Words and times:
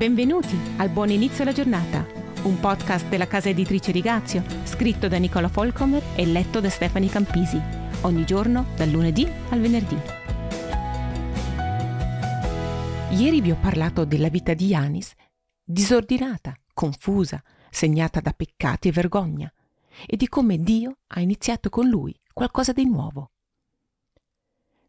Benvenuti 0.00 0.58
al 0.78 0.88
Buon 0.88 1.10
Inizio 1.10 1.42
alla 1.42 1.52
Giornata, 1.52 2.06
un 2.44 2.58
podcast 2.58 3.06
della 3.08 3.26
casa 3.26 3.50
editrice 3.50 3.92
Rigazio, 3.92 4.42
scritto 4.64 5.08
da 5.08 5.18
Nicola 5.18 5.48
Folcomer 5.50 6.02
e 6.16 6.24
letto 6.24 6.58
da 6.58 6.70
Stefani 6.70 7.10
Campisi, 7.10 7.60
ogni 8.00 8.24
giorno 8.24 8.64
dal 8.76 8.88
lunedì 8.88 9.30
al 9.50 9.60
venerdì. 9.60 9.98
Ieri 13.10 13.42
vi 13.42 13.50
ho 13.50 13.56
parlato 13.56 14.06
della 14.06 14.30
vita 14.30 14.54
di 14.54 14.68
Yanis, 14.68 15.12
disordinata, 15.62 16.58
confusa, 16.72 17.42
segnata 17.68 18.20
da 18.20 18.32
peccati 18.32 18.88
e 18.88 18.92
vergogna, 18.92 19.52
e 20.06 20.16
di 20.16 20.28
come 20.28 20.56
Dio 20.56 20.96
ha 21.08 21.20
iniziato 21.20 21.68
con 21.68 21.86
lui 21.86 22.18
qualcosa 22.32 22.72
di 22.72 22.86
nuovo. 22.86 23.32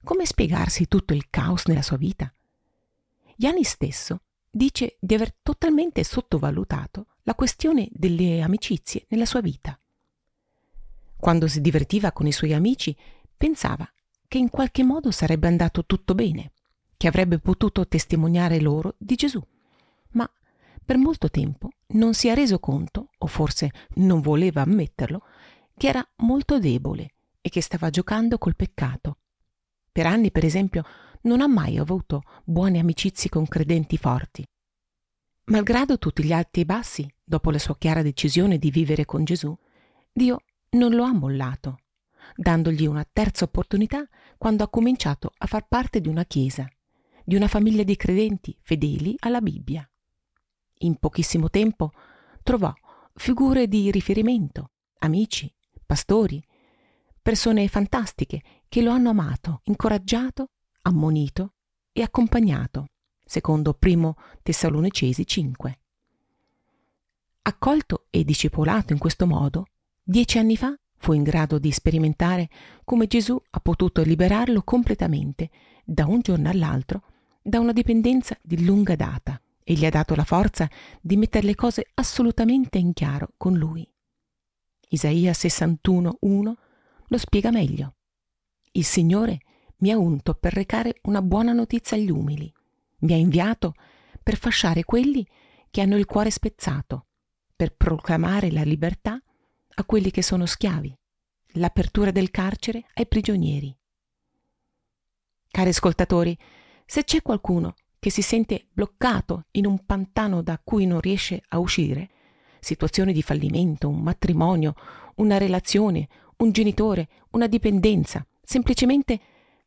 Come 0.05 0.25
spiegarsi 0.25 0.88
tutto 0.88 1.14
il 1.14 1.30
caos 1.30 1.66
nella 1.66 1.82
sua 1.82 1.98
vita? 1.98 2.34
Yanis 3.36 3.71
stesso 3.71 4.21
dice 4.52 4.98
di 5.00 5.16
aver 5.16 5.34
totalmente 5.42 6.04
sottovalutato 6.04 7.08
la 7.23 7.36
questione 7.36 7.88
delle 7.92 8.42
amicizie 8.42 9.05
nella 9.08 9.26
sua 9.26 9.42
vita. 9.42 9.80
Quando 11.16 11.48
si 11.48 11.62
divertiva 11.62 12.12
con 12.12 12.28
i 12.28 12.32
suoi 12.32 12.54
amici, 12.54 12.95
pensava 13.38 13.90
che 14.28 14.38
in 14.38 14.50
qualche 14.50 14.84
modo 14.84 15.12
sarebbe 15.12 15.48
andato 15.48 15.86
tutto 15.86 16.16
bene, 16.16 16.52
che 16.98 17.08
avrebbe 17.08 17.40
potuto 17.40 17.88
testimoniare 17.88 18.59
loro 18.59 18.95
di 18.98 19.16
Gesù. 19.16 19.42
Ma 20.12 20.30
per 20.84 20.98
molto 20.98 21.30
tempo 21.30 21.70
non 21.94 22.14
si 22.14 22.28
è 22.28 22.36
reso 22.36 22.59
conto, 22.59 23.09
o 23.18 23.28
forse 23.28 23.72
non 23.95 24.20
voleva 24.20 24.62
ammetterlo, 24.62 25.23
che 25.78 25.88
era 25.88 26.06
molto 26.18 26.59
debole 26.59 27.14
e 27.40 27.50
che 27.50 27.62
stava 27.62 27.90
giocando 27.90 28.38
col 28.38 28.56
peccato. 28.56 29.18
Per 29.92 30.06
anni, 30.06 30.31
per 30.31 30.45
esempio, 30.45 30.84
non 31.23 31.41
ha 31.41 31.48
mai 31.48 31.77
avuto 31.77 32.23
buone 32.43 32.80
amicizie 32.80 33.30
con 33.30 33.48
credenti 33.48 33.98
forti. 33.98 34.45
Malgrado 35.45 35.97
tutti 35.97 36.23
gli 36.23 36.31
alti 36.31 36.61
e 36.61 36.66
bassi, 36.66 37.13
dopo 37.23 37.52
la 37.52 37.59
sua 37.59 37.77
chiara 37.77 38.02
decisione 38.02 38.58
di 38.58 38.72
vivere 38.72 39.05
con 39.05 39.23
Gesù, 39.23 39.55
Dio 40.11 40.44
non 40.72 40.94
lo 40.94 41.03
ha 41.03 41.13
mollato, 41.13 41.80
dandogli 42.36 42.86
una 42.86 43.05
terza 43.11 43.45
opportunità 43.45 44.08
quando 44.38 44.63
ha 44.63 44.69
cominciato 44.69 45.31
a 45.38 45.45
far 45.47 45.67
parte 45.67 46.00
di 46.00 46.08
una 46.08 46.23
chiesa, 46.25 46.67
di 47.23 47.35
una 47.35 47.47
famiglia 47.47 47.83
di 47.83 47.95
credenti 47.95 48.56
fedeli 48.61 49.16
alla 49.19 49.41
Bibbia. 49.41 49.88
In 50.80 50.95
pochissimo 50.97 51.50
tempo 51.50 51.91
trovò 52.44 52.73
figure 53.13 53.67
di 53.67 53.91
riferimento, 53.91 54.72
amici, 55.00 55.53
pastori, 55.85 56.44
persone 57.22 57.67
fantastiche 57.67 58.41
che 58.67 58.81
lo 58.81 58.91
hanno 58.91 59.09
amato, 59.09 59.61
incoraggiato 59.66 60.50
ammonito 60.84 61.54
e 61.92 62.02
accompagnato, 62.02 62.88
secondo 63.26 63.74
primo 63.74 64.16
Tessalonicesi 64.42 65.26
5. 65.26 65.80
Accolto 67.44 68.06
e 68.10 68.24
discepolato 68.24 68.94
in 68.94 69.00
questo 69.00 69.26
modo, 69.26 69.66
dieci 70.04 70.38
anni 70.38 70.58
fa 70.58 70.76
fu 70.98 71.14
in 71.14 71.24
grado 71.24 71.58
di 71.58 71.72
sperimentare 71.72 72.50
come 72.84 73.08
Gesù 73.08 73.40
ha 73.50 73.59
potuto 73.59 74.04
liberarlo 74.04 74.62
completamente, 74.62 75.50
da 75.84 76.06
un 76.06 76.20
giorno 76.22 76.50
all'altro, 76.50 77.04
da 77.42 77.59
una 77.59 77.74
dipendenza 77.74 78.38
di 78.42 78.64
lunga 78.64 78.96
data 78.96 79.42
e 79.64 79.74
gli 79.74 79.86
ha 79.86 79.90
dato 79.90 80.16
la 80.16 80.24
forza 80.24 80.70
di 81.02 81.18
mettere 81.18 81.48
le 81.48 81.56
cose 81.56 81.88
assolutamente 81.96 82.78
in 82.78 82.94
chiaro 82.94 83.34
con 83.38 83.56
lui. 83.58 83.88
Isaia 84.90 85.32
61.1 85.32 86.54
lo 87.08 87.18
spiega 87.18 87.50
meglio. 87.50 87.96
Il 88.74 88.86
Signore 88.86 89.40
mi 89.82 89.92
ha 89.92 89.98
unto 89.98 90.34
per 90.34 90.54
recare 90.54 91.00
una 91.04 91.22
buona 91.22 91.54
notizia 91.54 91.98
agli 91.98 92.10
umili, 92.10 92.52
mi 93.00 93.14
ha 93.14 93.18
inviato 93.18 93.74
per 94.22 94.38
fasciare 94.38 94.84
quelli 94.84 95.26
che 95.70 95.82
hanno 95.82 95.98
il 95.98 96.06
cuore 96.06 96.30
spezzato, 96.30 97.08
per 97.56 97.76
proclamare 97.76 98.52
la 98.52 98.64
libertà 98.64 99.22
a 99.74 99.84
quelli 99.86 100.12
che 100.12 100.22
sono 100.22 100.46
schiavi, 100.46 100.96
l'apertura 101.54 102.12
del 102.12 102.30
carcere 102.30 102.86
ai 102.94 103.08
prigionieri. 103.08 103.75
Cari 105.47 105.70
ascoltatori, 105.70 106.38
se 106.86 107.03
c'è 107.03 107.22
qualcuno 107.22 107.75
che 108.00 108.09
si 108.09 108.22
sente 108.22 108.68
bloccato 108.72 109.46
in 109.52 109.66
un 109.66 109.86
pantano 109.86 110.41
da 110.41 110.59
cui 110.64 110.86
non 110.86 111.00
riesce 111.02 111.41
a 111.50 111.59
uscire, 111.59 112.09
situazione 112.59 113.14
di 113.14 113.22
fallimento, 113.22 113.90
un 113.90 114.02
matrimonio, 114.02 114.75
una 115.16 115.38
relazione, 115.38 116.08
un 116.38 116.52
genitore, 116.52 117.08
una 117.31 117.47
dipendenza, 117.47 118.25
semplicemente 118.44 119.20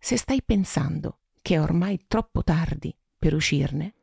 se 0.05 0.19
stai 0.19 0.43
pensando 0.43 1.21
che 1.41 1.55
è 1.55 1.61
ormai 1.63 2.05
troppo 2.07 2.45
tardi 2.45 2.95
per 3.19 3.33
uscirne, 3.33 3.95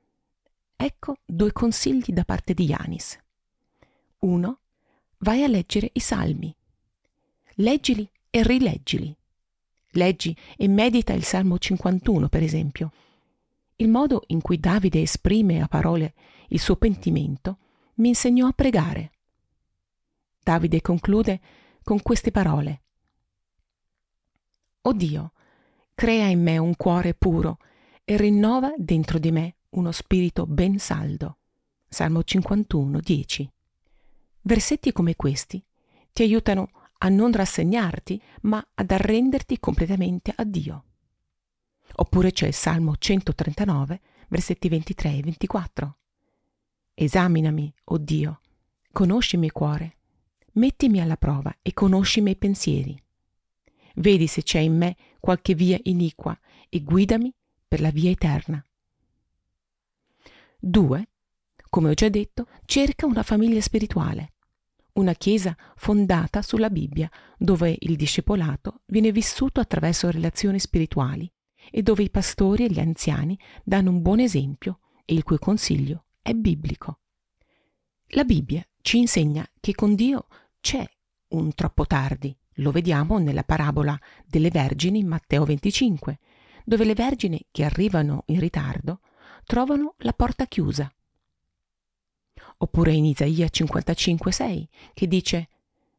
ecco 0.75 1.17
due 1.23 1.51
consigli 1.51 2.11
da 2.11 2.23
parte 2.23 2.55
di 2.55 2.63
Yanis. 2.65 3.19
Uno, 4.21 4.61
vai 5.19 5.43
a 5.43 5.47
leggere 5.47 5.91
i 5.93 5.99
salmi. 5.99 6.55
Leggili 7.57 8.09
e 8.31 8.41
rileggili. 8.41 9.15
Leggi 9.91 10.35
e 10.57 10.67
medita 10.67 11.13
il 11.13 11.23
Salmo 11.23 11.59
51, 11.59 12.29
per 12.29 12.41
esempio. 12.41 12.91
Il 13.75 13.87
modo 13.87 14.23
in 14.29 14.41
cui 14.41 14.59
Davide 14.59 15.03
esprime 15.03 15.61
a 15.61 15.67
parole 15.67 16.15
il 16.47 16.59
suo 16.59 16.77
pentimento 16.77 17.59
mi 17.97 18.07
insegnò 18.07 18.47
a 18.47 18.53
pregare. 18.53 19.11
Davide 20.41 20.81
conclude 20.81 21.39
con 21.83 22.01
queste 22.01 22.31
parole. 22.31 22.81
O 24.81 24.93
Dio, 24.93 25.33
crea 25.93 26.27
in 26.27 26.41
me 26.41 26.57
un 26.57 26.75
cuore 26.75 27.13
puro 27.13 27.57
e 28.03 28.17
rinnova 28.17 28.73
dentro 28.77 29.19
di 29.19 29.31
me 29.31 29.55
uno 29.71 29.91
spirito 29.91 30.45
ben 30.45 30.79
saldo. 30.79 31.37
Salmo 31.87 32.23
51, 32.23 32.99
10. 32.99 33.51
Versetti 34.41 34.91
come 34.91 35.15
questi 35.15 35.63
ti 36.11 36.23
aiutano 36.23 36.69
a 36.99 37.09
non 37.09 37.31
rassegnarti, 37.31 38.21
ma 38.41 38.65
ad 38.75 38.91
arrenderti 38.91 39.59
completamente 39.59 40.33
a 40.35 40.43
Dio. 40.43 40.83
Oppure 41.95 42.31
c'è 42.31 42.47
il 42.47 42.53
Salmo 42.53 42.95
139, 42.97 44.01
versetti 44.27 44.69
23 44.69 45.15
e 45.17 45.21
24. 45.21 45.97
Esaminami, 46.93 47.73
o 47.85 47.93
oh 47.95 47.97
Dio, 47.97 48.41
conosci 48.91 49.35
il 49.35 49.41
mio 49.41 49.51
cuore, 49.51 49.97
mettimi 50.53 51.01
alla 51.01 51.17
prova 51.17 51.55
e 51.61 51.73
conosci 51.73 52.19
i 52.19 52.21
miei 52.21 52.35
pensieri. 52.35 53.00
Vedi 53.95 54.27
se 54.27 54.43
c'è 54.43 54.59
in 54.59 54.77
me 54.77 54.95
qualche 55.19 55.53
via 55.53 55.79
iniqua 55.83 56.37
e 56.69 56.81
guidami 56.81 57.33
per 57.67 57.81
la 57.81 57.89
via 57.89 58.09
eterna. 58.09 58.63
2. 60.59 61.09
Come 61.69 61.89
ho 61.89 61.93
già 61.93 62.09
detto, 62.09 62.47
cerca 62.65 63.05
una 63.05 63.23
famiglia 63.23 63.61
spirituale, 63.61 64.33
una 64.93 65.13
chiesa 65.13 65.55
fondata 65.75 66.41
sulla 66.41 66.69
Bibbia, 66.69 67.09
dove 67.37 67.75
il 67.79 67.95
discepolato 67.95 68.81
viene 68.87 69.11
vissuto 69.11 69.59
attraverso 69.59 70.09
relazioni 70.11 70.59
spirituali 70.59 71.31
e 71.71 71.81
dove 71.81 72.03
i 72.03 72.09
pastori 72.09 72.65
e 72.65 72.69
gli 72.69 72.79
anziani 72.79 73.39
danno 73.63 73.91
un 73.91 74.01
buon 74.01 74.19
esempio 74.19 74.79
e 75.05 75.13
il 75.13 75.23
cui 75.23 75.39
consiglio 75.39 76.05
è 76.21 76.33
biblico. 76.33 76.99
La 78.09 78.25
Bibbia 78.25 78.65
ci 78.81 78.97
insegna 78.97 79.47
che 79.59 79.73
con 79.73 79.95
Dio 79.95 80.27
c'è 80.59 80.85
un 81.29 81.53
troppo 81.53 81.85
tardi 81.85 82.35
lo 82.61 82.71
vediamo 82.71 83.17
nella 83.17 83.43
parabola 83.43 83.99
delle 84.25 84.49
vergini 84.49 84.99
in 84.99 85.07
Matteo 85.07 85.43
25, 85.43 86.19
dove 86.63 86.85
le 86.85 86.93
vergini 86.93 87.45
che 87.51 87.63
arrivano 87.63 88.23
in 88.27 88.39
ritardo 88.39 89.01
trovano 89.43 89.95
la 89.99 90.13
porta 90.13 90.45
chiusa. 90.45 90.91
Oppure 92.57 92.93
in 92.93 93.05
Isaia 93.05 93.47
55,6 93.47 94.65
che 94.93 95.07
dice 95.07 95.49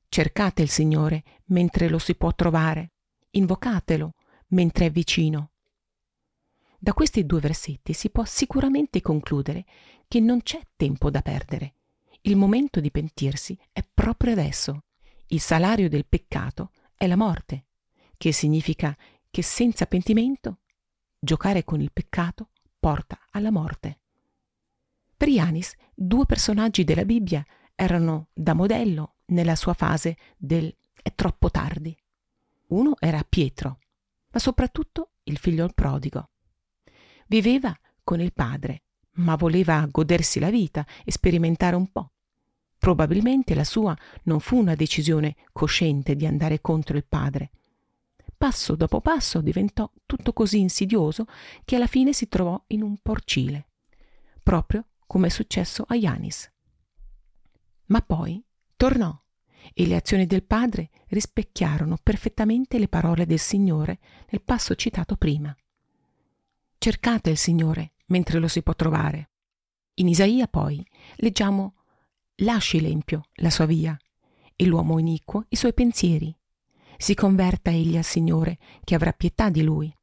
Cercate 0.08 0.62
il 0.62 0.68
Signore 0.68 1.22
mentre 1.46 1.88
lo 1.88 1.98
si 1.98 2.14
può 2.14 2.34
trovare, 2.34 2.92
invocatelo 3.30 4.12
mentre 4.48 4.86
è 4.86 4.90
vicino. 4.90 5.50
Da 6.78 6.92
questi 6.92 7.24
due 7.24 7.40
versetti 7.40 7.92
si 7.92 8.10
può 8.10 8.24
sicuramente 8.24 9.00
concludere 9.00 9.64
che 10.08 10.20
non 10.20 10.42
c'è 10.42 10.60
tempo 10.76 11.10
da 11.10 11.22
perdere. 11.22 11.74
Il 12.22 12.36
momento 12.36 12.80
di 12.80 12.90
pentirsi 12.90 13.58
è 13.72 13.82
proprio 13.94 14.32
adesso. 14.32 14.82
Il 15.32 15.40
salario 15.40 15.88
del 15.88 16.04
peccato 16.04 16.72
è 16.94 17.06
la 17.06 17.16
morte, 17.16 17.64
che 18.18 18.32
significa 18.32 18.94
che 19.30 19.40
senza 19.40 19.86
pentimento 19.86 20.58
giocare 21.18 21.64
con 21.64 21.80
il 21.80 21.90
peccato 21.90 22.50
porta 22.78 23.18
alla 23.30 23.50
morte. 23.50 24.00
Per 25.16 25.28
Ianis, 25.28 25.72
due 25.94 26.26
personaggi 26.26 26.84
della 26.84 27.06
Bibbia 27.06 27.42
erano 27.74 28.28
da 28.34 28.52
modello 28.52 29.14
nella 29.26 29.56
sua 29.56 29.72
fase 29.72 30.18
del 30.36 30.76
è 31.02 31.14
troppo 31.14 31.50
tardi. 31.50 31.96
Uno 32.68 32.94
era 32.98 33.24
Pietro, 33.26 33.78
ma 34.32 34.38
soprattutto 34.38 35.12
il 35.24 35.38
figlio 35.38 35.66
prodigo. 35.74 36.28
Viveva 37.26 37.74
con 38.04 38.20
il 38.20 38.34
padre, 38.34 38.82
ma 39.12 39.36
voleva 39.36 39.86
godersi 39.90 40.38
la 40.38 40.50
vita 40.50 40.86
e 41.02 41.10
sperimentare 41.10 41.74
un 41.74 41.90
po'. 41.90 42.11
Probabilmente 42.82 43.54
la 43.54 43.62
sua 43.62 43.96
non 44.24 44.40
fu 44.40 44.56
una 44.56 44.74
decisione 44.74 45.36
cosciente 45.52 46.16
di 46.16 46.26
andare 46.26 46.60
contro 46.60 46.96
il 46.96 47.04
padre. 47.04 47.52
Passo 48.36 48.74
dopo 48.74 49.00
passo 49.00 49.40
diventò 49.40 49.88
tutto 50.04 50.32
così 50.32 50.58
insidioso 50.58 51.26
che 51.64 51.76
alla 51.76 51.86
fine 51.86 52.12
si 52.12 52.26
trovò 52.26 52.60
in 52.68 52.82
un 52.82 52.96
porcile, 53.00 53.68
proprio 54.42 54.84
come 55.06 55.28
è 55.28 55.30
successo 55.30 55.84
a 55.86 55.94
Yanis. 55.94 56.50
Ma 57.86 58.00
poi 58.00 58.44
tornò 58.74 59.16
e 59.72 59.86
le 59.86 59.94
azioni 59.94 60.26
del 60.26 60.42
padre 60.42 60.90
rispecchiarono 61.06 61.98
perfettamente 62.02 62.80
le 62.80 62.88
parole 62.88 63.26
del 63.26 63.38
Signore 63.38 64.00
nel 64.30 64.42
passo 64.42 64.74
citato 64.74 65.14
prima. 65.14 65.56
Cercate 66.78 67.30
il 67.30 67.38
Signore 67.38 67.92
mentre 68.06 68.40
lo 68.40 68.48
si 68.48 68.60
può 68.60 68.74
trovare. 68.74 69.30
In 69.94 70.08
Isaia 70.08 70.48
poi 70.48 70.84
leggiamo 71.18 71.74
Lasci 72.36 72.80
l'empio 72.80 73.22
la 73.34 73.50
sua 73.50 73.66
via 73.66 73.96
e 74.56 74.64
l'uomo 74.64 74.98
iniquo 74.98 75.44
i 75.48 75.56
suoi 75.56 75.74
pensieri. 75.74 76.34
Si 76.96 77.14
converta 77.14 77.70
egli 77.70 77.96
al 77.96 78.04
Signore 78.04 78.58
che 78.84 78.94
avrà 78.94 79.12
pietà 79.12 79.50
di 79.50 79.62
lui, 79.62 79.94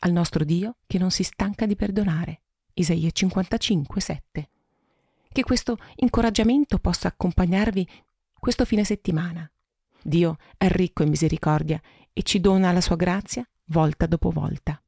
al 0.00 0.12
nostro 0.12 0.44
Dio 0.44 0.76
che 0.86 0.98
non 0.98 1.10
si 1.10 1.22
stanca 1.22 1.66
di 1.66 1.76
perdonare. 1.76 2.40
Isaia 2.74 3.10
55, 3.10 4.00
7. 4.00 4.48
Che 5.30 5.42
questo 5.42 5.76
incoraggiamento 5.96 6.78
possa 6.78 7.08
accompagnarvi 7.08 7.86
questo 8.38 8.64
fine 8.64 8.84
settimana. 8.84 9.50
Dio 10.02 10.36
è 10.56 10.68
ricco 10.68 11.02
in 11.02 11.10
misericordia 11.10 11.80
e 12.12 12.22
ci 12.22 12.40
dona 12.40 12.72
la 12.72 12.80
sua 12.80 12.96
grazia 12.96 13.46
volta 13.66 14.06
dopo 14.06 14.30
volta. 14.30 14.80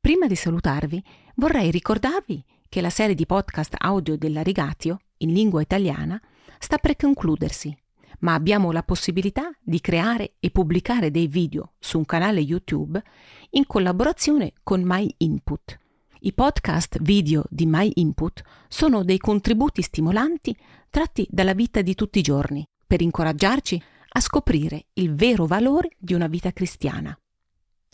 Prima 0.00 0.26
di 0.26 0.34
salutarvi, 0.34 1.02
vorrei 1.36 1.70
ricordarvi 1.70 2.44
che 2.72 2.80
la 2.80 2.88
serie 2.88 3.14
di 3.14 3.26
podcast 3.26 3.74
audio 3.76 4.16
della 4.16 4.40
Rigatio, 4.40 5.00
in 5.18 5.34
lingua 5.34 5.60
italiana, 5.60 6.18
sta 6.58 6.78
per 6.78 6.96
concludersi, 6.96 7.76
ma 8.20 8.32
abbiamo 8.32 8.72
la 8.72 8.82
possibilità 8.82 9.50
di 9.60 9.78
creare 9.78 10.36
e 10.40 10.50
pubblicare 10.50 11.10
dei 11.10 11.26
video 11.26 11.74
su 11.78 11.98
un 11.98 12.06
canale 12.06 12.40
YouTube 12.40 13.02
in 13.50 13.66
collaborazione 13.66 14.54
con 14.62 14.80
My 14.82 15.06
Input. 15.18 15.78
I 16.20 16.32
podcast 16.32 16.96
video 17.02 17.44
di 17.50 17.66
My 17.66 17.90
Input 17.96 18.42
sono 18.68 19.04
dei 19.04 19.18
contributi 19.18 19.82
stimolanti 19.82 20.56
tratti 20.88 21.26
dalla 21.28 21.52
vita 21.52 21.82
di 21.82 21.94
tutti 21.94 22.20
i 22.20 22.22
giorni 22.22 22.66
per 22.86 23.02
incoraggiarci 23.02 23.82
a 24.14 24.20
scoprire 24.20 24.86
il 24.94 25.14
vero 25.14 25.44
valore 25.44 25.90
di 25.98 26.14
una 26.14 26.26
vita 26.26 26.50
cristiana. 26.52 27.14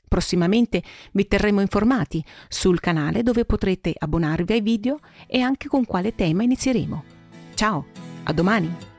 Prossimamente 0.08 0.82
vi 1.12 1.28
terremo 1.28 1.60
informati 1.60 2.25
sul 2.49 2.81
canale 2.81 3.22
dove 3.22 3.44
potrete 3.44 3.93
abbonarvi 3.96 4.55
ai 4.55 4.60
video 4.60 4.99
e 5.26 5.40
anche 5.40 5.69
con 5.69 5.84
quale 5.84 6.14
tema 6.14 6.43
inizieremo. 6.43 7.05
Ciao, 7.55 7.87
a 8.25 8.32
domani! 8.32 8.97